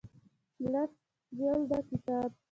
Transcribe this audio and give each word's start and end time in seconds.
لس 0.71 0.91
جلده 1.37 1.79
کتاب 1.89 2.29